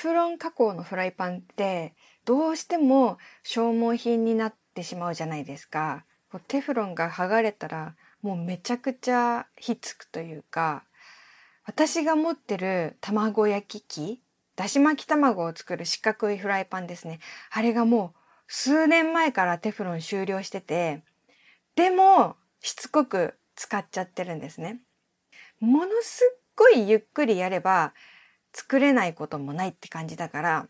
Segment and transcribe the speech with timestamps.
[0.00, 6.04] フロン加工のフライパンってどうしても消耗品になってしまうじゃないですか。
[6.48, 10.84] テフロンが剥がれたらもうめちゃくちゃひっつくというか、
[11.66, 14.22] 私が持ってる卵焼き器、
[14.56, 17.20] だし巻き卵を作る四角いフライパンですね。
[17.50, 21.02] あれがもう数年前からテフロン終了してて、
[21.76, 24.80] でもしつこく使っちゃってるんですね。
[25.60, 27.92] ものすっごいゆっくりやれば
[28.52, 30.68] 作れないこともないって感じだから、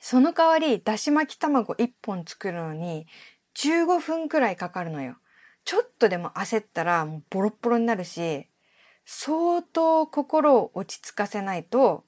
[0.00, 3.06] その代わりだし巻き卵1本作るのに
[3.56, 5.16] 15分くらいかかるのよ。
[5.64, 8.46] ちょっとでも焦ったらもうボロッボロになるし、
[9.04, 12.04] 相当心を落ち着かせないと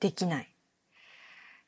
[0.00, 0.54] できない。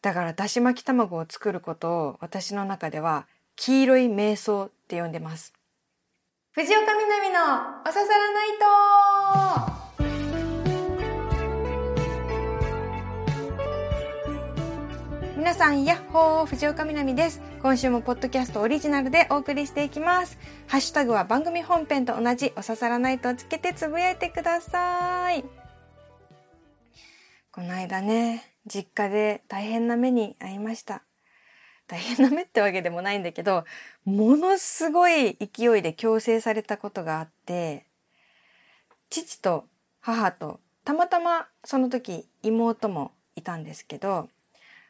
[0.02, 3.26] だからだし巻き卵を作ることを私の中では
[3.56, 5.52] 黄色い瞑想って呼んでます。
[6.52, 7.40] 藤岡みなみの
[7.88, 8.48] おささらない
[9.66, 9.69] と
[15.40, 17.40] 皆さん、やっほー、藤岡みなみです。
[17.62, 20.38] 今週もポッドキャストオリジナルでお送りしていきます。
[20.66, 25.42] ハッシュタグは番組本編と同じおささらないとつけてつぶやいてください。
[27.52, 31.04] この間ね、実家で大変な目に遭いました。
[31.86, 33.64] 大変な目ってわけでもないんだけど、
[34.04, 37.86] ものすごい勢いで強制されたことがあって、
[39.08, 39.64] 父と
[40.00, 44.28] 母とたまたまその時妹もいたんですけど、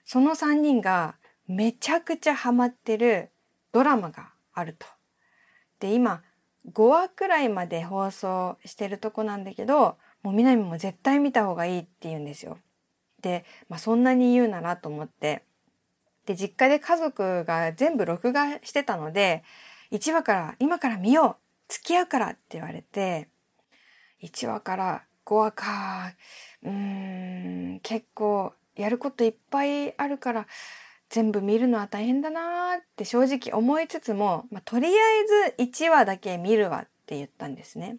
[0.05, 3.31] その3人がめちゃくちゃハマってる
[3.73, 4.87] ドラマがあると。
[5.81, 6.23] で、今、
[6.73, 12.59] 5話くらいまで放送してるとこなんだけど、もう南も絶対見た方がいいって言うんですよ。
[13.23, 15.45] で、まあそんなに言うならと思って。
[16.27, 19.43] で、実家で家族が全部録画してたので、
[19.91, 21.37] 1話から今から見よう
[21.69, 23.29] 付き合うからって言われて、
[24.23, 26.13] 1話から5話か、
[26.63, 30.47] うーん、結構やることいっぱいあるから
[31.09, 37.97] 全部見るのは大変だなーって正直思いつつも、まあ、とりあえず1話だけ見るわって言ったんですね。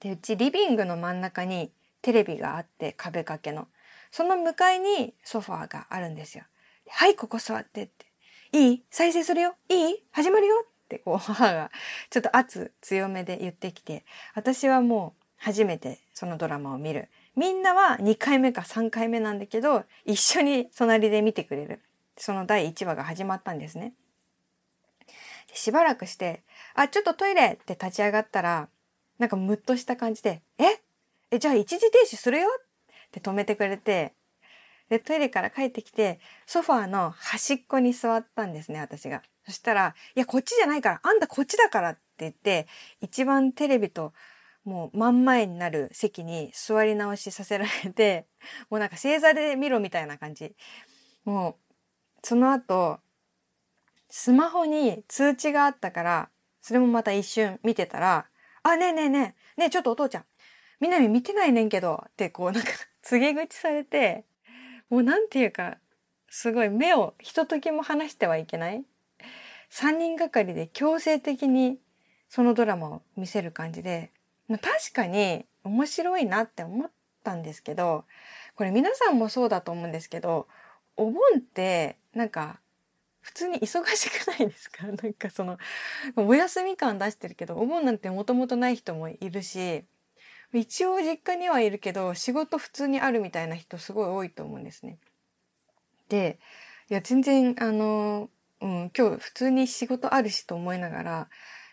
[0.00, 1.72] で、うちリビングの真ん中に
[2.02, 3.68] テレビがあって壁掛けの。
[4.10, 6.44] その向かいにソファーがあるんですよ。
[6.88, 8.06] はい、ここ座ってって。
[8.52, 8.84] いい？
[8.90, 9.54] 再生するよ？
[9.68, 10.02] いい？
[10.12, 11.70] 始まるよってこう母が
[12.10, 17.08] ちょっと圧強めで言ってきて、私はもう初めてそのドラマを見る。
[17.38, 21.80] みんなは2回目か3回目なんだけど、一緒に隣で見てくれる。
[22.16, 23.94] その第1話が始まったんですね。
[25.54, 26.42] しばらくして、
[26.74, 28.68] あ、ちょっとトイレって立ち上がったら、
[29.20, 30.64] なんかムッとした感じで、え？
[31.30, 32.48] え、じゃあ一時停止するよ？
[32.48, 34.14] って止めてくれて、
[34.88, 39.22] で、トイレから帰ってきて、ソファーの端っこに座ったんですね、私が。
[39.44, 42.66] そしたら、いや、こっちじゃないから、あんたこっちだからって言って、
[43.00, 44.12] 一番テレビと
[44.68, 48.26] もう真ん前になる席に座り直しさせられて、
[48.68, 50.54] もうなんか正座で見ろみたいな感じ。
[51.24, 51.56] もう、
[52.22, 53.00] その後、
[54.10, 56.30] スマホに通知があったから、
[56.60, 58.28] それもまた一瞬見てたら、
[58.62, 60.26] あ、ねえねえねえ、ねえちょっとお父ちゃん、
[60.80, 64.26] みなみ見てないねんけど、ってこうなんか 告げ口されて、
[64.90, 65.78] もうなんていうか、
[66.28, 68.84] すごい目をひとときも離してはいけない
[69.70, 71.78] 三人がかりで強制的に
[72.28, 74.12] そのドラマを見せる感じで、
[74.48, 76.90] 確かに面白いなって思っ
[77.22, 78.04] たんですけど、
[78.54, 80.48] これ皆さんもそうだと思うんですけど、
[80.96, 82.60] お盆ってなんか
[83.20, 84.86] 普通に忙しくないですか？
[84.88, 85.58] なんかその、
[86.16, 89.84] お休み感出してるけど、お盆なんてもともとない人もいるし、
[90.54, 94.98] 一応実家にはいるけど、仕事普通にあるみたいな人すごい多いと思うんですね。
[96.08, 96.38] で、
[96.90, 101.30] いや、全然、あの、うん、今日普通に仕事あるしと思いながら、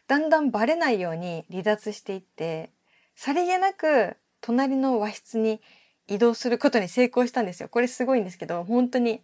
[0.07, 2.71] だんだんバレないように離脱していって、
[3.15, 5.61] さりげなく隣の和室に
[6.07, 7.69] 移動することに成功したんですよ。
[7.69, 9.21] これすごいんですけど、本当に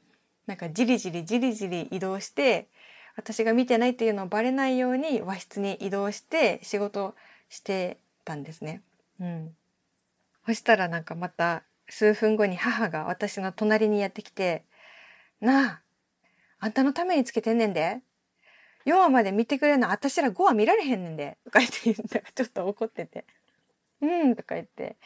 [0.47, 2.67] なんかじりじりじりじり移動して、
[3.15, 7.13] 私が見てないっていうのをバレないように和室に移動して仕事
[7.49, 8.81] してたんですね。
[9.19, 9.55] うん。
[10.45, 14.63] そしたらなんかまた数分後に母が私の隣にやってきて、
[15.39, 15.81] なあ、
[16.59, 17.99] あんたのためにつけてんねんで。
[18.85, 21.37] 4話まで見てくれるの私ら5話見られへんねんで。
[21.45, 23.25] とか言って言ったら ちょっと怒ってて。
[24.01, 24.97] うんとか言って。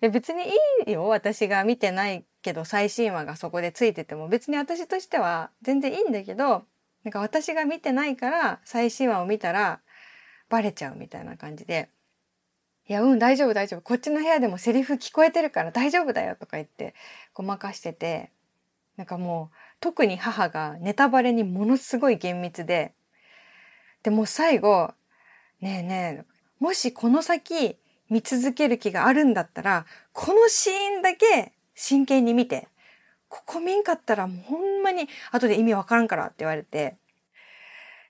[0.00, 0.50] 別にい
[0.86, 1.06] いよ。
[1.08, 6.64] 私が見てないけど最新話がそこでついてても別に私としては全然いいんだけど、
[7.04, 9.80] なんか私が見てないから最新話を見たら
[10.48, 11.88] バレちゃうみたいな感じで。
[12.86, 13.80] いや、うん、大丈夫、大丈夫。
[13.80, 16.94] こっちの部屋でもセリフ聞こえてるから大丈夫だよとか言って
[17.32, 18.30] ごまかしてて、
[18.96, 22.92] なんかもう特に母がネタバレにものすごい厳密で、
[24.04, 24.92] でも最後、
[25.60, 27.76] ねえねえ、もしこの先
[28.10, 32.68] 見続ける気があるんだったら、このシーンだけ真剣に見て、
[33.28, 36.98] ここ見んかったらもうほんまに後で意味わからんからって言われて、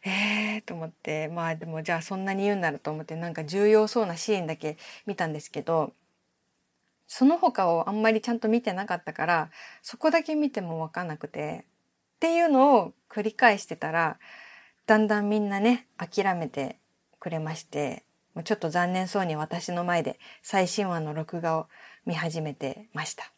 [0.04, 4.76] えーと思って、まあでもじゃあそんなに言うんならと思ってなんか重要そうなシーンだけ
[5.06, 5.94] 見たんですけど、
[7.06, 9.50] その他をあんまりちゃんと見てなかったから、
[9.80, 11.64] そこだけ見てもわかんなくて、
[12.16, 14.18] っていうのを繰り返してたら、
[14.86, 16.78] だんだんみんなね、諦めて
[17.18, 18.04] くれまして、
[18.44, 21.68] ちょっと残念そうに私の前で最新話の録画を
[22.04, 23.32] 見始めてました。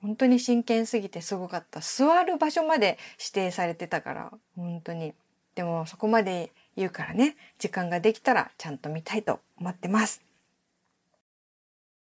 [0.00, 1.80] 本当に真剣すぎてすごかった。
[1.80, 5.12] 座る場所まで指定されてたから、本当に。
[5.54, 10.22] でもそこまで言うからね、時間ができたらちゃんと見たいと思ってます。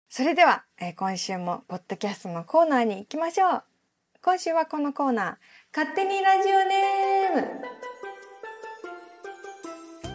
[0.08, 3.64] それでは、えー、今週もポッドキャストのコーナーに行きましょう。
[4.22, 5.36] 今週はこのコーナー、
[5.76, 7.91] 勝手にラジオネーム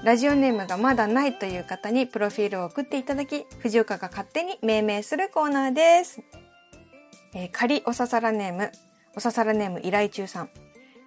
[0.07, 6.23] ラジオネームがまだないという方にプロフィールを送っていただき、藤岡が勝手に命名するコーナーです。
[7.35, 8.71] えー、仮おささらネーム、
[9.17, 10.51] おささらネーム依頼中さん。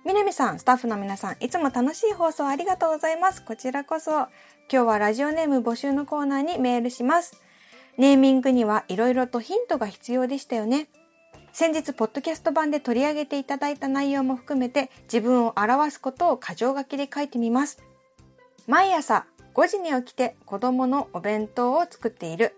[0.06, 3.42] みなみさん、スタッフの皆さん、いつも楽しい放送ありがとうございます。
[3.42, 4.12] こちらこそ。
[4.12, 4.28] 今
[4.68, 7.42] 日はラジオネーム募集のコーナーにメールします。
[7.98, 10.90] ネーミングには色々とヒントが必要でしたよね。
[11.54, 17.81] 先日、ポッドキャスト版で取り上げていただいた内容も含めて、自分を表すことを箇条書きで書いてみます。
[18.69, 19.25] 毎朝
[19.56, 22.54] 5時に起きて子供のお弁当を作っている。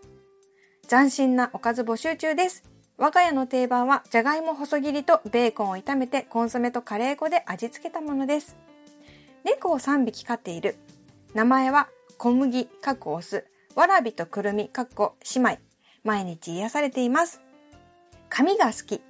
[0.90, 2.66] 斬新なおかず募集中です。
[2.98, 8.58] 我が家の定番は、じゃがいも細切りとベーコンを炒めてコンソメとカレー粉で味付けたものです。
[9.46, 10.76] 猫を3匹飼っている。
[11.34, 11.88] 名前は、
[12.18, 15.60] 小麦、かっこオス、わらびとくるみ、かっこ姉妹。
[16.04, 17.40] 毎日癒されています。
[18.28, 19.02] 紙が好き。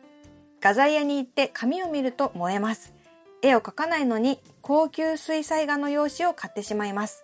[0.62, 2.94] 画材屋に行って紙を見ると燃えます。
[3.42, 7.24] 絵を描かないのに高級水彩画の用紙を買ってしまいます。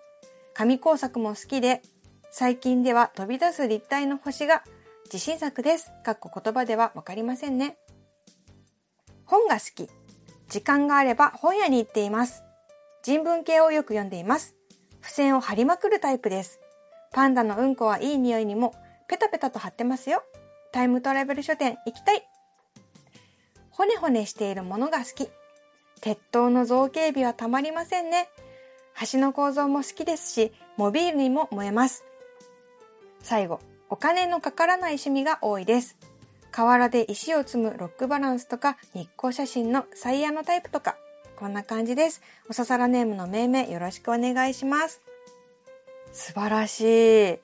[0.54, 1.82] 紙工作も好きで、
[2.32, 4.64] 最近では飛び出す立体の星が
[5.06, 5.92] 自信作です。
[6.04, 7.78] かっこ言葉ではわかりませんね。
[9.26, 9.90] 本が好き。
[10.50, 12.44] 時間があれば本屋に行っています。
[13.04, 14.56] 人文系をよく読んでいます。
[15.02, 16.60] 付箋を貼りまくるタイプです。
[17.12, 18.76] パンダのうんこはいい匂いにも
[19.08, 20.24] ペタペタと貼ってますよ。
[20.72, 22.24] タイムトラベル書店行きたい。
[23.70, 25.30] ほねほねしているものが好き。
[26.02, 28.30] 鉄塔の造形美はたまりませんね。
[29.12, 32.06] 橋の構造も好きですし、モビールにも燃えます。
[33.22, 33.60] 最後、
[33.90, 35.98] お金のかからない趣味が多いです。
[36.52, 40.98] 河原で石を積むロックバランスとか日光写真のサイヤのタイプとか、
[41.36, 42.22] こんな感じです。
[42.50, 45.02] おささらネームの命名よろしくお願いします。
[46.12, 47.40] 素晴らしい。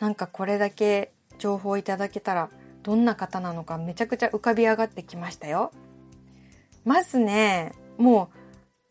[0.00, 2.50] なんかこれだけ情報いただけたら
[2.82, 5.70] どんな方なのかめちゃくちゃ浮かび上がってきましたよ。
[6.84, 8.30] まずね、も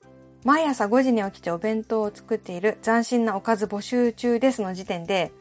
[0.04, 5.32] う毎朝5時に起きてお弁当を作っている斬新なおかず募集中ですの時点で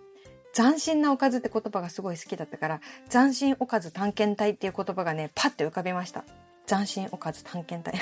[0.57, 2.81] 斬新なおかずって言葉がすごい好きだったから、
[3.11, 6.25] 斬新おかず探検隊っていう言葉がね、パッて浮かびました。
[6.67, 8.01] 斬新おかず探検隊。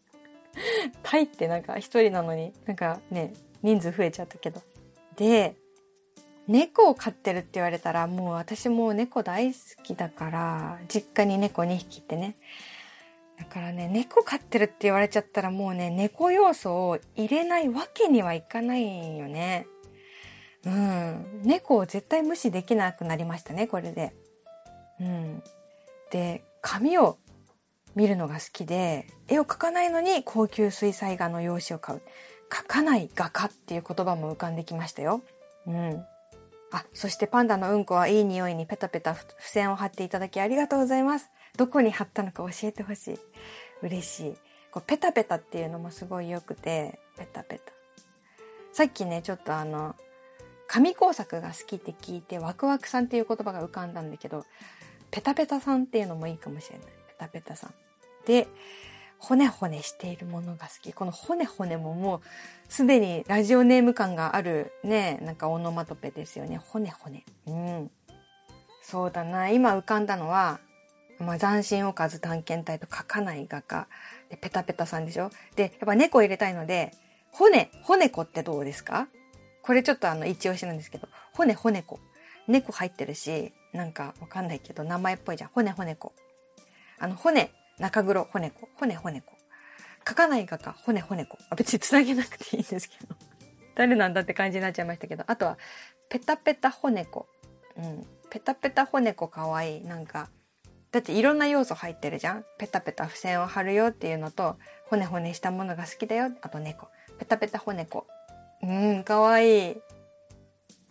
[1.04, 4.62] 隊ってなんか一人なのに、なんかね、人数増えちゃったけど。
[5.16, 5.54] で、
[6.48, 12.36] 猫を飼ってるって言われたら、もう私もう猫大好きだから、実家に猫2匹ってね。
[13.40, 19.66] だからね、猫飼ってるって言われちゃったらもうね、猫要素を入れないわけにはいかないよね。
[20.66, 21.40] うん。
[21.42, 24.14] 猫を絶対無視できなくなりましたね、これで。
[25.00, 25.42] うん。
[26.10, 27.16] で、紙を
[27.94, 32.02] 見るのが好きで、絵を描かないのに高級水彩画の用紙を買う。
[32.50, 35.22] 描かない画家っていう言葉も浮かんできましたよ。
[35.66, 36.04] うん。
[36.72, 41.30] あ、そしてパンダのうんこはいい匂いにペタペタ付箋を貼っていただきありがとうございます。
[41.56, 43.18] どこに貼ったのか教えてほしい。
[43.82, 44.36] 嬉しい。
[44.70, 47.72] こうペタペタっていうのもすごい良くて、ペタペタ。
[48.72, 49.96] さっきね、ちょっとあの、
[50.68, 54.44] 紙工作が好きって聞いてワクワクさんっていう言葉が浮かんだんだけど、
[55.10, 56.86] ペタペタさんっていうのもいいかもしれない。
[56.86, 57.74] ペタペタさん。
[58.26, 58.46] で、
[59.18, 60.92] 骨骨しているものが好き。
[60.92, 62.20] この骨骨ももう
[62.72, 66.58] すでにラジオネーム感があるね、なんかオノマトペですよね。
[66.58, 67.24] 骨骨。
[67.46, 67.90] うん。
[68.82, 69.50] そうだな。
[69.50, 70.60] 今浮かんだのは、
[71.20, 73.86] まあ、斬新おかず探検隊と書かない画家。
[74.30, 75.30] で、ペタペタさんでしょ？
[75.54, 76.92] で、やっぱ猫入れたいので、
[77.30, 79.08] 骨、骨子ってどうですか？
[79.62, 82.00] これちょっとあの、一押しなんですけど、骨骨子。
[82.48, 85.50] 猫入ってるし、なんかわかんないけど、名前っぽいじゃん。
[85.50, 86.12] 骨骨子。
[86.98, 88.68] あの、骨、中黒骨子。
[88.76, 89.26] 骨骨子。
[90.08, 91.38] 書かない画家、骨骨子。
[91.50, 93.14] あ、別に繋げなくていいんですけど。
[93.76, 95.24] 誰なんだって感じになっちゃいましたけど。
[95.26, 95.58] あとは、
[96.08, 97.28] ペタペタ骨子。
[97.76, 98.06] うん。
[98.30, 99.84] ペタペタ骨子かわいい。
[99.84, 100.30] なんか、
[100.92, 104.56] だっていろんな要素入ってるじゃんペタペタ付箋を貼るよっていうのと、
[104.86, 106.30] 骨骨したものが好きだよ。
[106.42, 106.88] あと猫。
[107.18, 108.06] ペタペタ骨子。
[108.62, 109.76] うん、かわいい。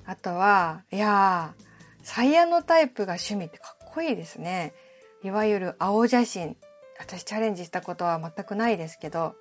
[0.06, 4.74] あとは、いやー、サイヤのタイプが趣味ってかっこいいですね。
[5.24, 6.56] いわゆる青写真
[7.00, 9.36] 私チャレンジしたことは全くないですけど、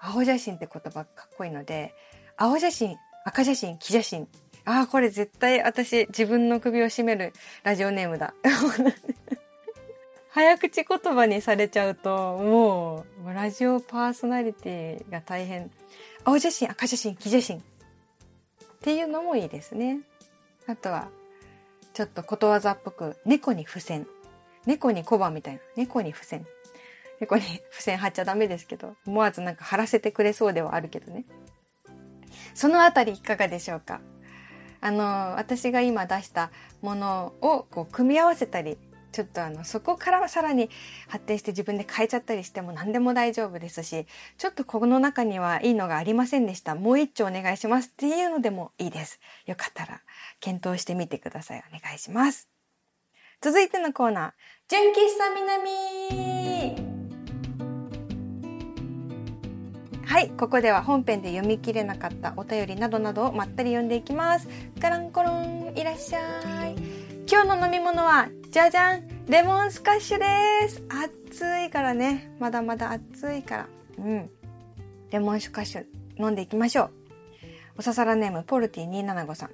[0.00, 1.94] 青写真って言葉かっこいいので、
[2.36, 4.28] 青写真、赤写真、黄写真。
[4.64, 7.32] ああ、これ絶対私自分の首を絞める
[7.64, 8.34] ラジオネームだ。
[10.36, 15.70] 早口言葉にされちゃうと、もう、ラジオパーソナリティが大変。
[16.24, 17.56] 青写真、赤写真、黄写真。
[17.56, 17.62] っ
[18.82, 20.00] ていうのもいいですね。
[20.66, 21.08] あとは、
[21.94, 24.06] ちょっとことわざっぽく、猫に付箋。
[24.66, 25.60] 猫に小判みたいな。
[25.74, 26.44] 猫に付箋。
[27.18, 31.24] 猫に付箋貼っちゃダメですけど、思わずなんか貼らせてくれそうではあるけどね。
[32.52, 34.02] そのあたりいかがでしょうか？
[34.82, 36.50] あの、私が今出した
[36.82, 38.76] ものをこう組み合わせたり、
[39.16, 40.68] ちょっとあの、そこからさらに
[41.08, 44.06] 発展して自分で変えちゃったりしても何でも大丈夫ですし、
[44.36, 46.74] ちょっとこの中にはいいのがありませんでした。
[46.74, 49.18] もう一丁お願いしますっていうのでもいいです。
[49.46, 50.02] よかったら
[50.38, 51.64] 検討してみてください。
[51.66, 52.50] お願いします。
[53.40, 54.32] 続いてのコーナー、
[54.68, 56.76] 純喫茶南
[60.04, 64.46] はい、ここでは本編で読み切れなかったお便りなどなどをまったり読んでいきます。
[64.78, 67.05] カランコロン、いらっしゃい。
[67.28, 72.32] 今日の飲み物は、じゃじゃんレモンスカッシュです暑いからね。
[72.38, 73.68] まだまだ暑いから。
[73.98, 74.30] うん。
[75.10, 75.84] レモンスカッシュ
[76.20, 76.90] 飲んでいきましょう。
[77.78, 79.50] おささらネーム、ポルティ275さん。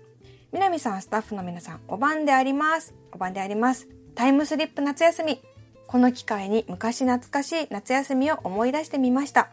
[0.52, 2.94] みなみさん、スタッフの皆さん、お晩であります。
[3.10, 3.88] お晩であります。
[4.14, 5.40] タイムスリップ夏休み。
[5.86, 9.48] この機会に昔懐かしい夏休みを思い出してみました。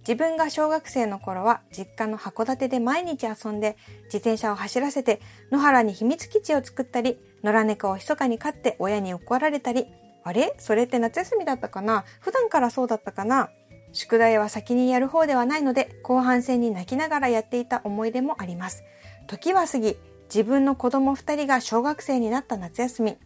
[0.00, 5.20] 自分が小学生の頃は実家の函館で毎日遊んで自転車を走らせて
[5.52, 9.86] 野原に秘密基地を作ったり野良猫を密かに飼って親に怒られたり
[10.22, 10.54] あれ？
[10.58, 12.04] それって夏休みだったかな？
[12.20, 13.50] 普段からそうだったかな？
[13.92, 18.84] 宿題は先にやる方ではないので後半戦に泣きながらやっていた思い出もあります。
[19.26, 23.16] 時は過ぎ自分の子供二人が小学生になった夏休み。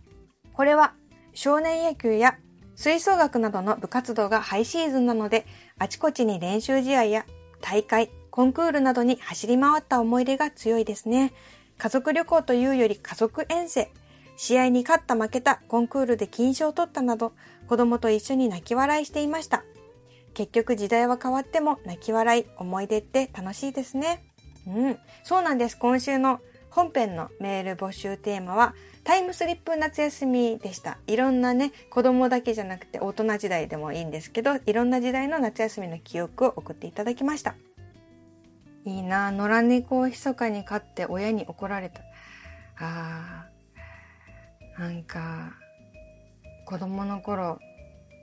[0.52, 0.94] これは
[1.34, 2.38] 少年野球や
[2.76, 5.46] 吹奏楽などの部活動がハイシーズンなので、
[5.78, 7.26] あちこちに練習試合や
[7.60, 11.32] 大会、コンクールなどに走り回った思い出が強いですね。
[11.76, 13.90] 家族旅行というより家族遠征。
[14.36, 17.32] 試合に勝った負けた、コンクールで金賞を取ったなど、
[17.68, 19.64] 子供と一緒に泣き笑いしていました。
[20.34, 24.24] 結局時代は変わっても泣き笑い、思い出って楽しいですね。
[24.66, 24.98] うん。
[25.22, 25.78] そうなんです。
[25.78, 28.74] 今週の本編のメール募集テーマは、
[29.04, 30.98] タイムスリップ夏休みでした。
[31.06, 37.54] いろんなね、子供だけじゃなくて大人時代でもいいんですけど、いろんな時代の夏休みの記憶を送っていただきました。
[38.86, 42.00] いいな野良猫を密かに飼って親に怒られた。
[42.76, 43.53] あー、
[44.78, 45.54] なんか、
[46.66, 47.58] 子供の頃、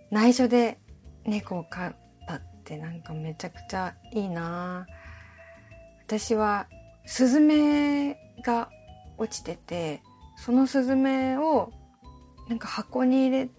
[0.10, 0.80] 内緒で
[1.26, 1.96] 猫を飼っ
[2.28, 4.86] たってなんかめちゃくちゃいいな。
[6.06, 6.68] 私は、
[7.06, 8.70] スズメが
[9.18, 10.02] 落ちてて、
[10.38, 11.72] そのスズメを
[12.50, 13.50] なんか箱に入れ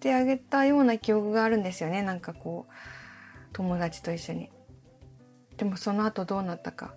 [0.00, 2.02] てあげたような記憶があるんですよね。
[2.02, 2.72] なんかこう
[3.52, 4.50] 友達と一緒に。
[5.56, 6.94] でもその後どうなったか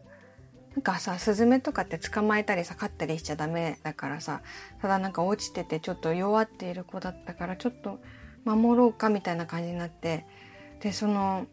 [0.76, 4.42] なんかさスズメとかって捕まえたりさ飼ったりしちゃダメだからさ
[4.82, 8.00] ただなんか落ちててちょっと弱っている子だったからちょっと
[8.46, 10.26] 守ろうかみたいな感じになって
[10.80, 11.46] でその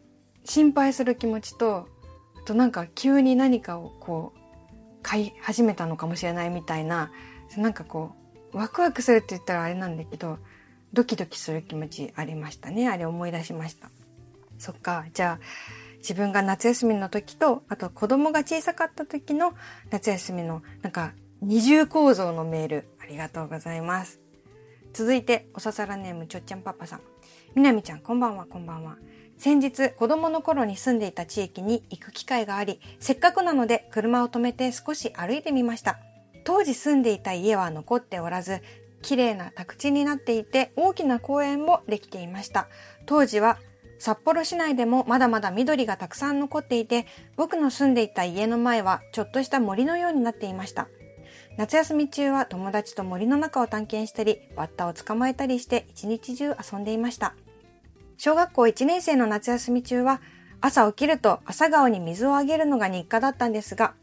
[0.45, 1.87] 心配する気持ちと
[2.41, 4.39] あとなんか急に何かをこう
[5.03, 7.11] 飼い始めたのかもしれないみたいな
[7.57, 8.11] なんかこ
[8.53, 10.37] う、ワクワクするって言ったらあれなんだけど、
[10.93, 12.87] ドキドキする気持ちありましたね。
[12.87, 13.89] あれ思い出しました。
[14.57, 15.05] そっか。
[15.13, 15.45] じゃあ、
[15.99, 19.53] 自分が夏休みの時と、あと子供が小さかった時の
[19.89, 24.19] 夏休みの、なんか、二重構造のメール、ありがとうございます。
[24.93, 27.01] 続いて、おささらネームちょっちゃんパパさん。
[27.55, 28.97] みなみちゃん、こんばんは、こんばんは。
[29.37, 35.99] 先日、子供の頃に住んでいた地域に行く機会があり、せっかくなので車を止めて少し歩いてみました。
[36.43, 38.61] 当時住んでいた家は残っておらず、
[39.01, 42.67] 綺麗な宅地になっていて大きな公園もできていました。
[43.05, 43.59] 当時は
[43.99, 50.87] 札幌市内でもまだまだ緑がたくさん残っていて、僕の住んでいた家の前はちょっとした森のようになっていました。
[51.57, 57.35] 夏休み中は友達と森の中を探検したり、バッタを捕まえたりして一日中遊んでいました。
[58.17, 60.21] 小学校1年生の夏休み中は、
[60.61, 63.93] 朝起きると朝顔に水をあげるのが日課だったんですが、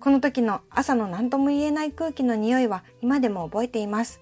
[0.00, 4.20] この時の朝の何とも言えない空気の匂いは今でも覚えています。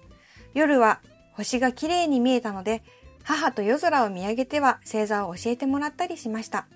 [0.53, 1.01] 夜は
[1.33, 2.81] 星が綺麗に見えたので、
[3.25, 6.67] 母と夜空を見上げては星座を教えてもらったりしました。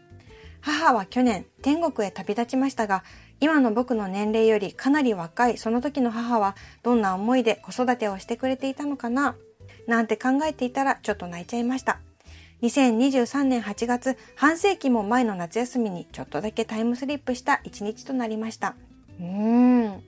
[0.61, 3.03] 母は去年天国へ旅立ちましたが、
[3.39, 9.35] 今の僕の年齢よりかなり若いその時の母はどんな思いで子育てをしてくれていたのかな
[9.87, 11.99] なんて考えていたらちょっと泣いちゃいました。
[12.63, 18.75] 2023年8月、半世紀も前の夏休みにちょっとだけタイムスリップした一日となりました。
[19.19, 20.03] うーん。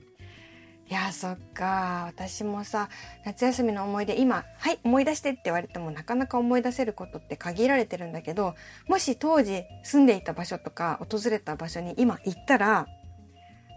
[0.88, 2.88] いやそっか私もさ
[3.24, 8.54] 夏休みの思い出今「はい思い出して」って言われてもなかなか思い出せることって限られてるんだけど
[8.88, 12.86] もし当時住んでいた場所とか訪れた場所に今行ったら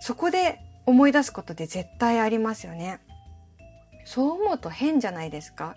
[0.02, 3.00] そこで思い出すことって絶対ありますよね。
[4.06, 5.76] そう思うと変じゃないですか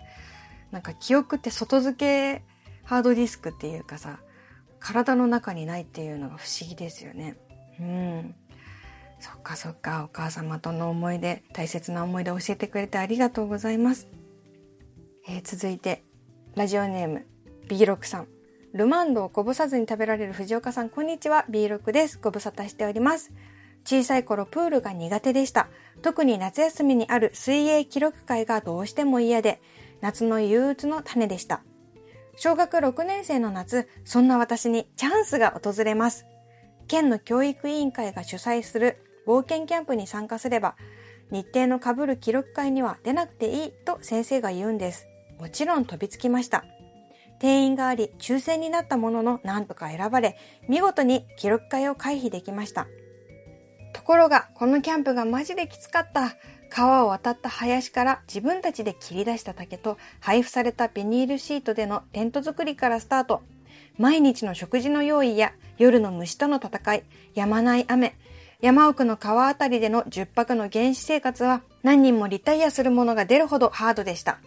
[0.71, 2.43] なんか記憶って外付け
[2.83, 4.19] ハードディスクっていうかさ
[4.79, 7.37] 体の中にないっていうのが不思議ですよね。
[7.79, 8.35] うん。
[9.19, 14.07] そっかそっか、お母様との思い出、大切な思い出を教えてくれてありがとうございます。
[15.27, 16.03] えー、続いて、
[16.55, 17.25] ラジオネーム、
[17.67, 18.27] B6 さん。
[18.73, 21.45] ルマンドをこぼさずに食べられる藤岡さん、こんにちは。
[21.49, 22.17] B6 です。
[22.21, 23.31] ご無沙汰しております。
[23.83, 25.67] 小さい頃プールが苦手でした。
[26.01, 29.61] 特に夏休みにある水泳記録会がどうしても嫌で、
[29.99, 31.61] 夏の憂鬱の種でした。
[32.37, 36.25] 小学6年生の夏、そんな私にチャンスが訪れます。
[36.87, 40.75] 県の教育委員会が主催する冒険キャンプに参加すれば、
[41.29, 45.05] 日程の被る記録会には出なくていいと先生が言うんです。
[45.37, 46.65] もちろん飛びつきました。
[47.37, 50.35] 定員があり、抽選になったものの何とか選ばれ、
[50.67, 52.87] 見事に記録会を回避できました。
[53.93, 56.35] ところが、このキャンプがマジできつかった。
[56.71, 63.43] 川を渡った林から自分たちで切り出した竹と配布されたビニールシートでのテント作りからスタート。
[63.99, 67.03] 毎日の食事の用意や夜の虫との戦い、
[67.35, 68.15] 止まない雨、
[68.61, 74.39] 山奥の川あたりでの10泊の原始生活は何人もリタイアするものが出るほどハードでした。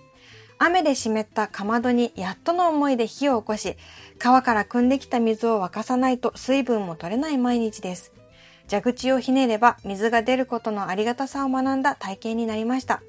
[0.58, 3.76] 雨で湿ったかまどにやっとの思いで火を起こし、
[4.18, 8.12] 川から汲んできた水を沸かさないと水分も取れない毎日です。
[8.70, 13.02] 蛇口をひねれば水が出ることのありがたさを学んだ体験になりました。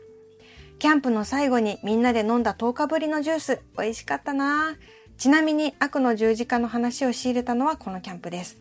[0.80, 4.78] キャンプの最後にみんなで飲んだ10日ぶりのジュース、美味しかったな
[5.18, 8.58] ちなみに悪の十字架の話を仕入れたのはこのキャンプです。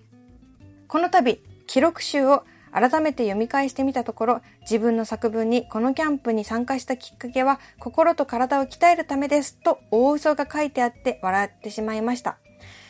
[0.89, 1.41] この度、
[1.73, 12.37] 記録集を改めて読み返してみたところ、自分の作文にこのキャンプに参加したきっかけは心と体を鍛えるためですと大嘘が書いてあって笑ってしまいました。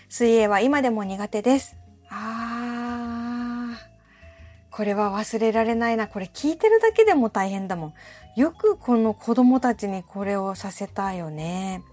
[0.08, 1.76] 水泳は今でも苦手です。
[2.10, 4.76] あー。
[4.76, 6.08] これは忘れられないな。
[6.08, 7.95] これ聞いてるだけでも大変だもん。
[8.34, 11.84] よくこの子供たちにこれをさせたよね。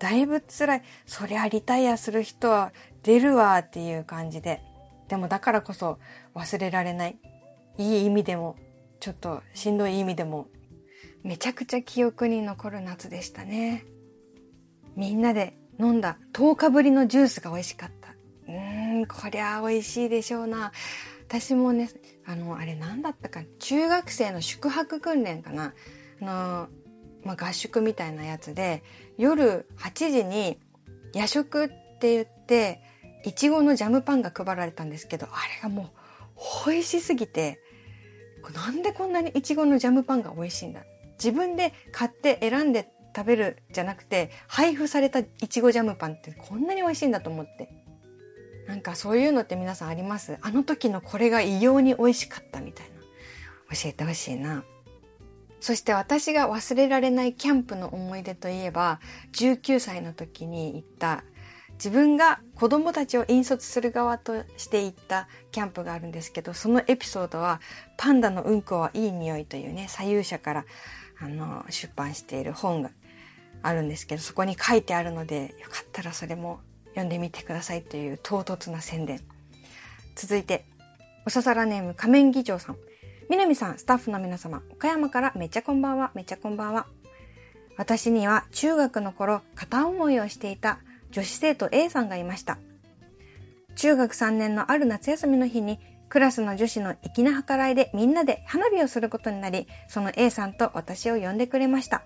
[0.00, 0.82] だいぶ辛い。
[1.06, 2.72] そりゃリタイアする人は
[3.04, 4.73] 出るわっていう感じで。
[5.08, 5.98] でもだからこそ
[6.34, 7.18] 忘れられない。
[7.78, 8.56] いい意味でも、
[9.00, 10.48] ちょっとしんどい意味でも、
[11.22, 13.84] めちゃくちゃ記憶に残る夏でしたね。
[14.96, 18.14] みんなで飲んだ10日ぶりのジュースが美味しかった。
[18.46, 20.72] うーん、こりゃ美味しいでしょうな。
[21.26, 21.90] 私もね、
[22.26, 25.74] あの、あれ何だったか、中学生の宿泊訓練かな。
[26.20, 26.68] あの、
[27.24, 28.82] まあ、合宿みたいなやつで、
[29.18, 30.60] 夜8時に
[31.14, 32.82] 夜食って言って、
[33.24, 35.90] いちごのジャムパンが配られたんですけど、あれがも
[36.64, 37.58] う美味しすぎて、
[38.54, 40.82] なんでこんなにいちごのジャムパンが美味しいんだ？
[41.18, 47.70] 自分で買って選んで食べるじゃなくて、配布されたいちごジャムパンってこんなに美味しいんだと思って。
[48.66, 50.38] なんかそういうのって皆さんあります？
[50.40, 52.94] あの時のこれが異様に美味しかったみたいな。
[53.74, 54.64] 教えてほしいな。
[55.60, 59.00] そして私が忘れられないキャンプの思い出といえば、
[59.32, 61.24] 19歳の時に行った
[61.74, 67.60] 自分が子供たちを引率する側として行ったキャンプがあるんですけど、そのエピソードは、
[67.96, 70.64] パンダのうんこはいい匂いというね、左右者から
[71.20, 72.90] あの出版している本が
[73.62, 79.20] あるんですけど、そこに書いてあるので、よかったらそれも読んでみてくださいという唐突な宣伝。
[80.14, 80.66] 続いて、
[81.26, 82.76] おささらネーム仮面議長さん。
[83.30, 86.86] 南さん、スタッフの皆様、岡山からめっちゃこんばんは、めっちゃこんばんは。
[87.76, 90.78] 私には中学の頃、片思いをしていた
[91.14, 92.58] 女子生徒 A さんがいました。
[93.76, 102.02] 中学3年のある夏休みの日に、クラスの女子の粋な計らいでみんなで花火をすることになり、その A さんと私を呼んでくれました。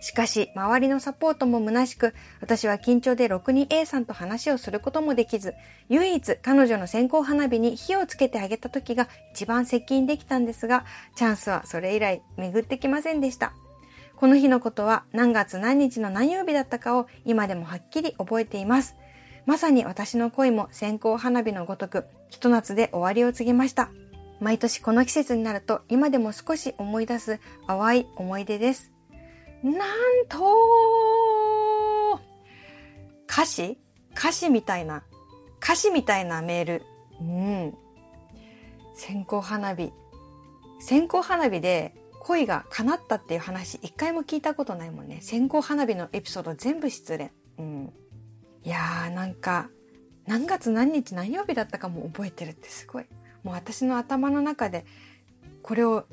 [0.00, 5.54] しかし、周りのサポートも虚しく、私は緊張でろくに A さんと話をすることもできず、
[5.88, 13.52] 唯一彼女の線香花火に火をつけてあげた時が一番接近できたんですが、チャンスはそれ以来巡ってきませんでした。
[14.18, 18.96] この日のことは何月何日の何曜日だったかを今でもはっきり覚えています。
[19.46, 23.90] まさに私の恋も線香花火のごとく、ひと夏で終わりを告げました。
[24.40, 28.90] 毎年この季節になると今でも少し思い出す淡い思い出です。
[29.62, 32.20] なんと
[33.28, 33.78] 歌詞？
[34.16, 35.04] 歌詞みたいな、
[35.62, 36.82] 歌詞みたいなメール。
[37.20, 37.74] うん。
[38.96, 39.92] 線香花火。
[40.80, 41.94] 線香花火で
[42.28, 45.20] 恋が叶ったっていう話一回も聞いたことないもんね。
[45.22, 47.30] 線香花火のエピソード全部失恋。
[47.58, 47.92] うん。
[48.64, 49.70] いやーなんか、
[50.26, 53.06] 何月何日何曜日だったかも覚えてるってすごい。
[53.42, 54.84] もう私の頭の中で
[55.62, 56.04] これを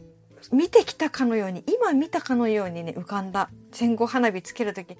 [0.53, 3.49] 見てきたかのように、今見たかのようにね、浮かんだ。
[3.73, 4.95] 線香花火つけるとき、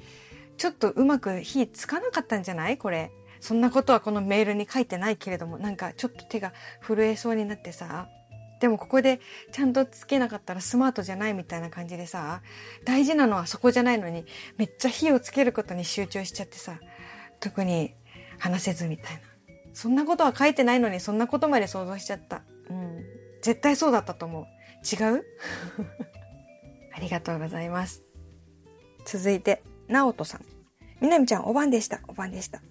[0.58, 2.78] ちょっとうまく火つかなかったんじゃない？
[2.78, 3.10] これ。
[3.39, 6.51] そんなことはこのメールに書いてないけれども、なんかちょっと手が
[6.82, 8.10] 震えそうになってさ、
[8.60, 9.20] でもここで
[9.52, 12.41] ちゃんとつけなかったらスマートじゃないみたいな感じでさ、
[12.86, 14.26] 大事なのはそこじゃないのに、
[14.58, 16.80] めっちゃ火をつけることに集中しちゃってさ、
[17.39, 17.94] 特に
[18.39, 19.22] 話せずみたいな。
[19.74, 22.44] そんなことは書いてないのにそんなことまで想像しちゃった。
[22.70, 23.04] うん。
[23.41, 24.46] 絶対そうだったと思う。
[24.86, 25.26] 違う？
[26.96, 28.04] ありがとうございます。
[29.06, 30.46] 続いて、なおとさん。
[31.02, 32.00] みなみちゃん、おばんでした。
[32.08, 32.62] おばんでした。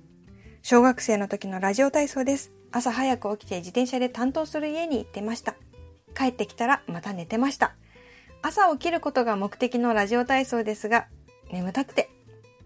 [0.63, 2.53] 小学生の時のラジオ体操です。
[2.73, 5.55] 朝早く起きて自転車で担当する家に行ってました。
[6.17, 7.75] 帰ってきたらまた寝てました。
[8.43, 11.07] 朝起きることが目的のラジオ体操ですが、
[11.51, 12.11] 眠たくて。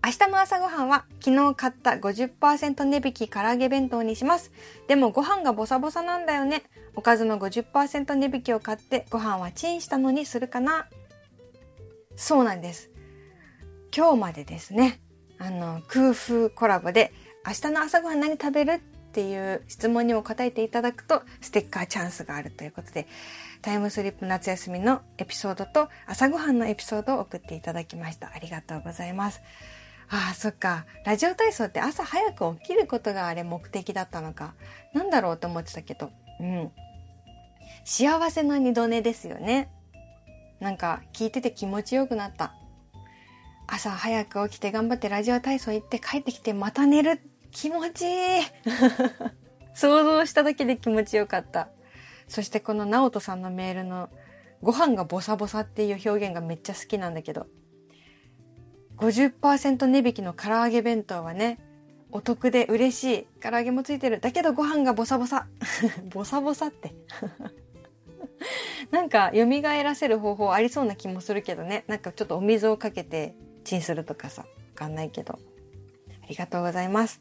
[0.04, 4.52] 明日の朝ごはんは昨日買った50%値引き唐揚げ弁当にします。
[4.86, 6.62] でもご飯がボサボサなんだよね。
[6.94, 10.86] おかずの50%値引きを買ってご飯はチンしたのにするかな。
[12.16, 12.90] そうなんです。
[13.96, 15.00] 今日までですね、
[15.38, 17.12] あの、空風コラボで
[17.46, 23.06] 明日の朝ごはん何食べるっていう質問にも答えていただくとステッカーチャンスがあるということで、
[23.62, 28.30] タイムスリップ夏休みのエピソードと朝ごはんのエピソードを送っていただきました。
[28.34, 29.40] ありがとうございます。
[30.10, 30.86] ああ、そっか。
[31.04, 34.54] ラジオ体操って朝早く起きることがあれ目的だったのか。
[34.94, 36.10] なんだろうと思ってたけど。
[36.40, 36.70] うん。
[37.84, 39.70] 幸せな二度寝ですよね。
[40.60, 42.54] なんか聞いてて気持ちよくなった。
[43.66, 48.42] 朝早く起きて頑張ってラジオ体操行って帰ってきてまた寝る気持ちいい
[49.74, 51.68] 想像しただけで気持ちよかった。
[52.26, 54.10] そしてこの直人さんのメールの
[54.62, 57.46] ご飯がボサボサっていう表現がめっちゃ好きなんだけど、
[58.96, 61.58] 50%値引きの唐揚げ弁当はね、
[62.10, 63.26] お得で嬉しい。
[63.40, 64.20] 唐揚げもついてる。
[64.20, 65.46] だけどご飯がボサボサ。
[66.10, 66.94] ボサボサって
[68.90, 71.84] なんか蘇らせる方法ありそうな気もするけどね。
[71.86, 73.34] なんかちょっとお水をかけて
[73.64, 74.42] チンするとかさ。
[74.42, 75.38] わかんないけど。
[76.22, 77.20] ありがとうございます。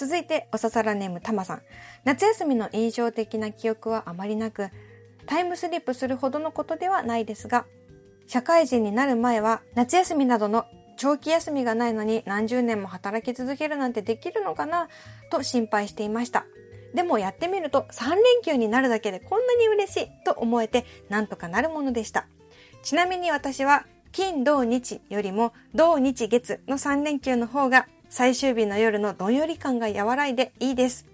[0.00, 1.62] 続いて、おささらネームたまさん。
[2.04, 4.70] 夏休みの印象的な記憶はあまりなく、
[5.26, 7.66] タイムスリップするほどのことではないですが、
[8.26, 10.64] 社会人になる前は夏休みなどの
[10.96, 14.88] 長期休みがないのに何十年も働き続けるなんてできるのかな
[15.30, 16.46] と心配していました。
[16.94, 22.26] でもやってみると3連休になるだけでこんなに嬉しいと思えてなんとかなるものでした。
[22.82, 31.06] ちなみに私は金土日よりも土日月の3連休の方が最終日の夜のどんより感が和らいでいいです。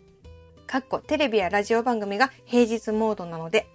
[0.67, 3.67] かっこテレビやラジオ番組が平日モードなので、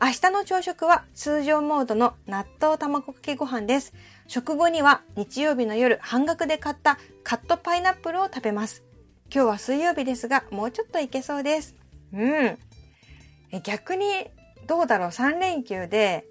[0.00, 3.92] 明日の朝食は通常モードの納豆卵かけご飯です。
[4.28, 8.82] 食後には日曜日の夜半額で買ったカットパイナップルを食べます。
[9.32, 11.74] 今日は水曜日ですが、もうちょっといけそうです。
[12.14, 12.58] うん。
[13.62, 14.06] 逆に、
[14.66, 16.24] どうだろう ?3 連休で、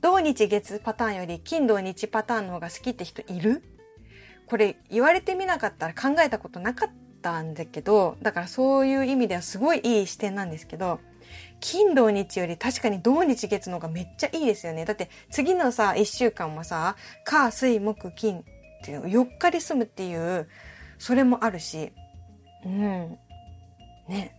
[0.00, 3.62] 土日月パターンより金土日パターンの方が好きって人いる？
[4.46, 6.90] これ言われてみなかったら考えたことなかっ
[7.22, 11.00] たんだけど、だからそういう意味ではすごいいい視点なんですけど、
[11.60, 14.84] 金土日より確かに土日月の方がめっちゃいいですよね。
[14.84, 18.42] だって次のさ、一週間もさ、火、水、木、金っ
[18.84, 20.48] ていう4日で済むっていう、
[20.98, 21.92] それもあるし、
[22.64, 23.18] うん。
[24.08, 24.36] ね。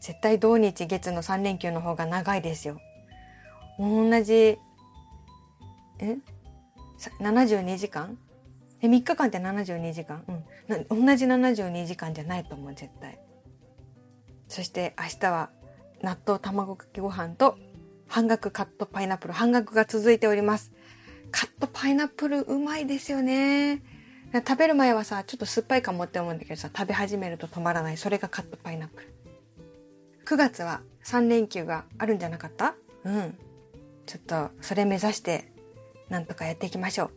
[0.00, 2.80] 絶対土日月の3連休の方が長いですよ。
[3.78, 4.58] 同じ、
[5.98, 6.16] え
[7.20, 8.18] ?72 時間？
[8.82, 10.24] え、3日間って72時間
[10.68, 11.06] うん。
[11.06, 13.18] 同じ72時間じゃないと思う、絶対。
[14.48, 15.50] そして明日は
[16.02, 17.58] 納豆卵かけご飯と
[18.08, 19.34] 半額カットパイナップル。
[19.34, 20.72] 半額が続いております。
[21.30, 23.82] カットパイナップルうまいですよね。
[24.32, 27.96] 食べる前はさ、ちょっと酸っぱいかもって思うんだけどさ、食べ始めると止まらない。
[27.96, 29.14] それがカットパイナップル。
[30.24, 32.74] 9月は3連休があるんじゃなかった？
[33.04, 33.38] うん。
[34.06, 35.52] ちょっと、それ目指して、
[36.08, 37.10] なんとかやっていきましょう。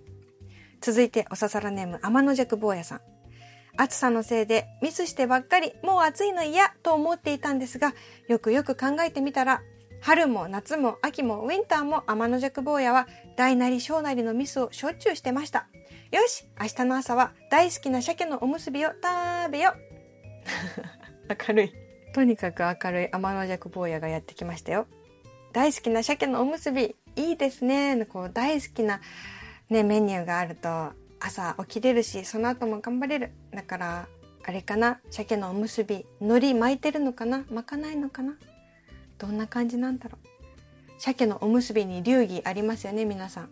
[0.83, 3.01] 続いておささらネーム天の弱坊やさん。
[3.77, 7.93] 暑さのせいでミスしてばっかりもう暑いの嫌と思っていたんですが、
[8.27, 9.61] よくよく考えてみたら、
[10.01, 15.69] 春も夏も秋もウィンターも天の弱坊やは大なり小なりのミスをしょっちゅうしてました。
[16.11, 19.75] よし明日の朝は大好きな鮭のおむすびを食べよ
[21.47, 21.73] 明るい。
[22.13, 24.87] とにかく明るい天の弱坊やがやってきましたよ。
[25.53, 28.05] 大好きな鮭のおむすび、いいですね。
[28.05, 28.99] こう大好きな
[29.73, 33.31] ね、メニューがあると朝起きれるし、その後も頑張れる。
[33.51, 34.07] だから、
[34.45, 38.35] あれかな鮭のおむすび、海苔巻いてるのかな巻かないのかな
[39.17, 40.27] どんな感じなんだろう。
[40.99, 43.49] 鮭のおむすびに流儀ありますよね、皆さん。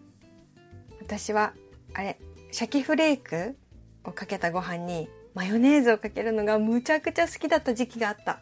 [1.01, 1.53] 私は、
[1.93, 2.19] あれ、
[2.51, 3.57] 鮭フレーク
[4.03, 8.41] をかけたご飯にマヨネーズをかけるのがむちゃくちゃ好きだった時期があった。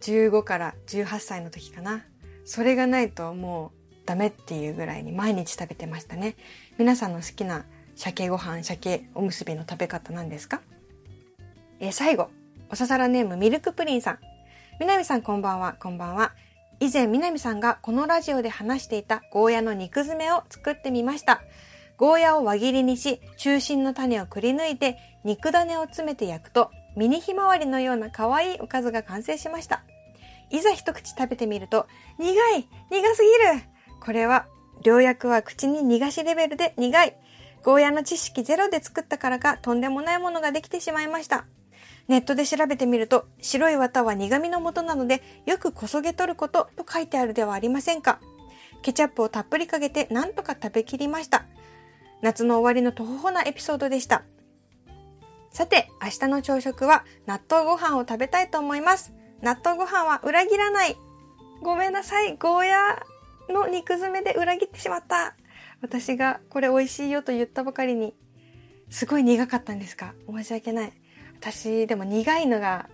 [0.00, 2.04] 15から18歳の時かな。
[2.44, 6.36] それがないともうダメっていうぐらいに毎日食べてましたね。
[6.78, 10.60] 皆さんの好きな鮭ご飯、鮭おむすびの食べ方なんですか？
[11.80, 12.30] え、最後、
[12.70, 14.18] おささらネームミルクプリンさん。
[14.80, 16.32] みなみさんこんばんは、こんばんは。
[16.80, 21.42] 以前みなみさんがこのラジオで話していたゴーヤの肉詰めを作ってみました。
[21.96, 29.84] ゴーヤを輪切りにし、中心の種をくり抜いて、肉種を詰めて焼くと、ミニひまわりのような可愛いおかずが完成しました。
[30.50, 31.86] いざ一口食べてみると、
[32.18, 33.71] 苦い苦すぎる
[34.04, 34.46] これは、
[34.82, 37.16] 良薬は口に苦しレベルで苦い。
[37.62, 41.44] ゴーヤの知識ゼロで作ったからか、とんでもないものができてしまいました。
[42.08, 48.18] ネットで調べてみると、白い綿は苦味の元なので、よくこそげ取ることと書いてあるではありませんか。
[48.82, 51.44] ケチャップをたっぷりかけて、なんとか食べきりました。
[52.22, 54.24] 夏の終わりのとほほなエピソードでした。
[55.50, 59.12] さて、明日の朝食は納豆ご飯を食べたいと思います。
[59.42, 60.96] 納豆ご飯は裏切らない。
[61.62, 62.36] ごめんなさい。
[62.36, 63.11] ゴーヤー
[63.52, 65.36] の肉詰めで裏切ってしまった。
[65.80, 68.14] 私がこれ美味しいよと言ったばかりに、
[68.88, 70.14] すごい苦かったんですか？
[70.28, 70.92] 申し訳ない。
[71.40, 72.88] 私、でも苦いのが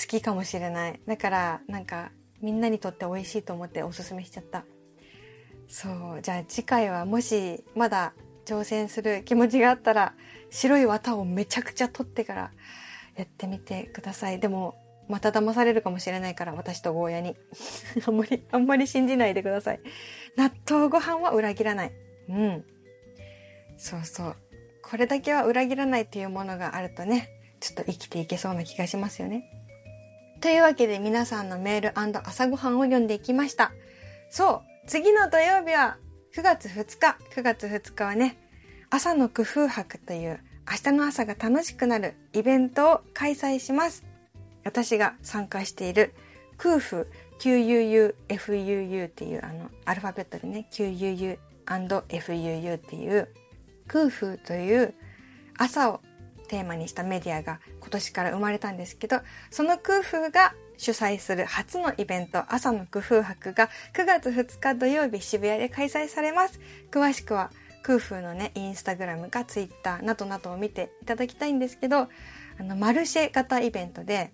[0.00, 1.00] 好きかもしれない。
[1.06, 4.64] だから、なんか、みんなにとって美味しいと思っておすすめしちゃった。
[5.66, 6.22] そう。
[6.22, 8.12] じゃあ次回はもし、まだ
[8.44, 10.14] 挑戦する気持ちがあったら、
[10.50, 12.52] 白い綿をめちゃくちゃ取ってから
[13.16, 14.38] やってみてください。
[14.38, 14.76] でも、
[15.08, 17.36] また騙されるかもしれないから、私とゴーヤに。
[18.06, 19.80] あんまり、あんまり信じないでください。
[20.36, 21.92] 納豆ご飯は裏切らない。
[22.28, 22.64] うん。
[23.76, 24.36] そうそう。
[24.82, 29.50] これだけは裏切らないっていうものがあるとね、ちょっと生きていけそうな気がしますよね。
[30.40, 33.72] というわけで皆さんのメール朝ごはんを読んでいきました。
[34.28, 35.96] そう、次の土曜日は
[36.34, 37.16] 9月2日。
[37.34, 38.36] 9月2日はね、
[38.90, 40.40] 朝の工夫博という
[40.70, 44.04] 明日の朝が楽しくなるイベントを開催します。
[44.64, 46.14] 私が参加している
[46.56, 47.06] 空風
[47.38, 53.28] QUU、FUU っていうあのアルファベットでね QUU FUU っていう
[53.86, 54.94] 空風という
[55.58, 56.00] 朝を
[56.48, 66.60] テーマにしたメディアが今年から生まれたんですけどその空風が主催する初のイベント朝の工夫博が9月2日土曜日渋谷で開催されます。
[66.90, 67.50] 詳しくは
[67.82, 72.08] 空風のねインスタグラムかツイッターなどなどを見ていただきたいんですけどあ
[72.58, 74.32] のマルシェ型イベントで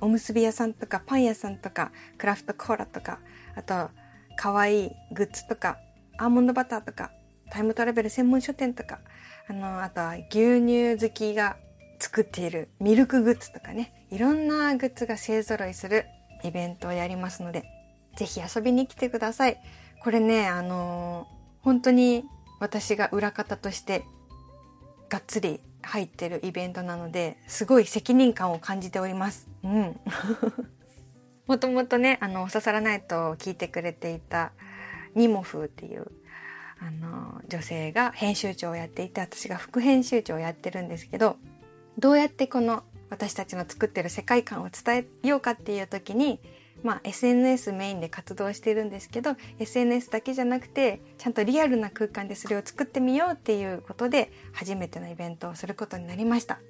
[0.00, 3.18] おむすび屋さんとかパン屋さんとかクラフトコーラとか
[3.54, 3.90] あと
[4.36, 5.78] 可愛いいグッズとか
[6.18, 7.10] アーモンドバターとか
[7.50, 9.00] タイムトラベル専門書店とか
[9.48, 11.56] あのあとは牛乳好きが
[11.98, 13.92] 作っているミルクグッズとかね。
[14.10, 16.06] いろんなグッズが勢揃いする
[16.44, 17.64] イベントをやりますので
[18.16, 19.58] ぜひ遊びに来てください。
[20.02, 21.26] これねあの
[21.62, 22.24] 本当に
[22.60, 24.04] 私が裏方として
[25.08, 29.48] がっつり入ってるイベントなので、すごい責任感を感じております。
[29.62, 30.00] うん。
[31.46, 34.52] もともとね、あの、おささらないと聞いてくれていた、
[35.14, 36.10] ニモフっていう、
[36.80, 41.36] あの、女性が編集長をやっていて、私が副編集長をやってるんですけど、
[41.98, 46.40] どうやってこの私たちの作ってる世界観を伝えようかっていう時に、
[46.86, 56.60] まあ SNS メインで活動してるんですけど SNS だけじゃなくてちゃんとリアルな空間でそれを作ってみようっていうことで初めてのイベントをすることになりました。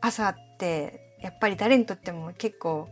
[0.00, 2.88] 朝ってやっぱり誰にとっても結構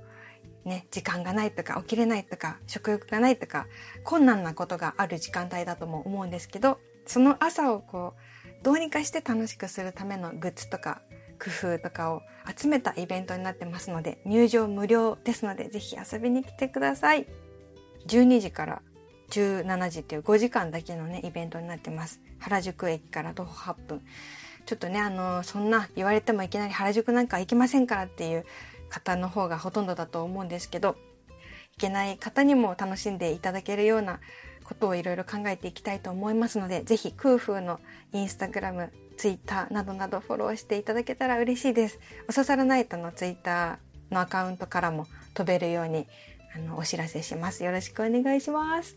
[0.64, 3.66] ね、時間がないとか起きれないとか食欲がないとか
[4.02, 11.02] 困難なことがある時間帯だとも思うんですけどその朝をこうどうにかして楽しくするためのグッズとか
[11.38, 12.22] 工夫とかを
[12.56, 17.26] 集めたイベントになってますので、入場無料ですので、ぜひ遊びに来てください。
[18.06, 18.82] 12時から
[19.30, 22.20] 17時っていう5時間だけのね、イベントになってます。
[22.38, 24.02] 原宿駅から徒歩8分。
[24.66, 28.44] ちょっとね、あの、そんな言われてもいきなり原宿なんか行きませんからっていう
[28.88, 30.96] 方の方がほとんどだと思うんですけど、
[31.76, 34.20] 行けない方にも楽しんでいただけるような
[34.64, 37.80] ことをいろいろ考えていきたいと思いますので、ぜひ空風の
[38.12, 41.98] インスタグラム、ツイッターなどなどフォローしていただけたら嬉しいです。
[42.28, 46.06] おささらナイトのツイッターのアカウントからも飛べるように
[46.54, 47.64] あのお知らせします。
[47.64, 48.96] よろしくお願いします。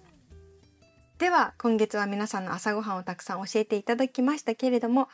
[1.17, 5.09] では、今月は皆さんの朝ごはんをたくさん教えていただきましたけれども、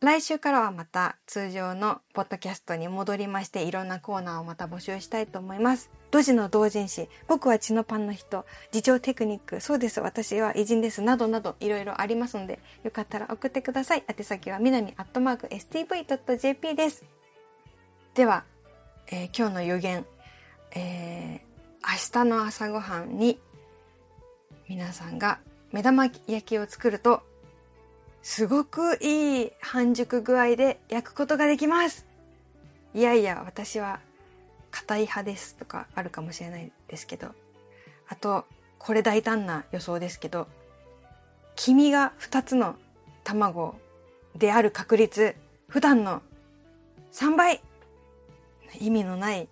[0.00, 5.90] 来週からはまた通常のポッドキャストに戻りましていろんなコーナーをまた募集したいと思います。
[6.12, 14.04] ドジの同人誌、僕は血のパンの人、自重テクニック、そうです、私は偉人です、などなどいろいろありますので、よかったら送ってください。
[14.06, 17.04] 宛先は南アットマーク stv.jp です。
[18.14, 18.44] では、
[19.08, 20.06] えー、今日の予言、
[20.76, 23.40] えー、明日の朝ごはんに
[24.68, 25.40] 皆さんが
[25.72, 27.22] 目玉焼きを作ると
[28.28, 32.04] すごくいい半熟具合で焼くことができます。
[32.92, 34.00] いやいや、私は
[34.70, 37.28] 硬い派ですとかあるかもしれないですけど、
[38.06, 38.44] あと、
[38.78, 40.46] これ大胆な予想ですけど、
[41.56, 42.76] 君が2つの
[43.24, 43.76] 卵
[44.36, 45.34] である確率、
[45.66, 46.20] 普段の
[47.12, 47.62] 3倍。
[48.78, 49.48] 意味のない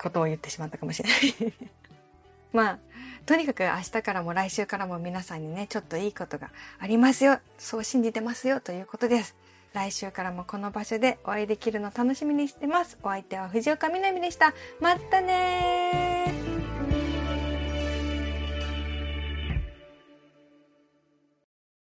[0.00, 1.52] ことを言ってしまったかもしれない。
[2.50, 2.78] まあ、
[3.26, 7.38] とにかく明日からも来週からも皆さんにね、ちょっといいことがありますよ。
[7.58, 9.36] そう信じてますよということです。
[9.72, 12.98] 来週からもこの場所でお会いできるの楽しみにしてます。
[13.02, 14.52] お相手は藤岡みなみでした。
[14.80, 16.59] またね